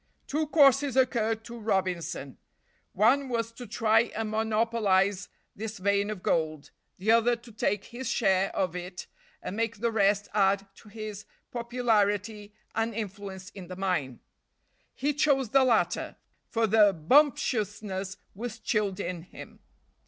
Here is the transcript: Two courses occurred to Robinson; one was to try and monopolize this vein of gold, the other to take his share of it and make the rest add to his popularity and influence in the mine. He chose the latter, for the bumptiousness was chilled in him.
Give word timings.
Two 0.25 0.47
courses 0.47 0.97
occurred 0.97 1.43
to 1.43 1.59
Robinson; 1.59 2.39
one 2.93 3.29
was 3.29 3.51
to 3.51 3.67
try 3.67 4.05
and 4.15 4.31
monopolize 4.31 5.29
this 5.55 5.77
vein 5.77 6.09
of 6.09 6.23
gold, 6.23 6.71
the 6.97 7.11
other 7.11 7.35
to 7.35 7.51
take 7.51 7.83
his 7.85 8.09
share 8.09 8.49
of 8.55 8.75
it 8.75 9.05
and 9.43 9.55
make 9.55 9.77
the 9.77 9.91
rest 9.91 10.27
add 10.33 10.65
to 10.73 10.89
his 10.89 11.25
popularity 11.51 12.51
and 12.73 12.95
influence 12.95 13.51
in 13.51 13.67
the 13.67 13.75
mine. 13.75 14.19
He 14.95 15.13
chose 15.13 15.49
the 15.49 15.63
latter, 15.63 16.15
for 16.49 16.65
the 16.65 16.93
bumptiousness 16.93 18.17
was 18.33 18.57
chilled 18.57 18.99
in 18.99 19.21
him. 19.21 19.59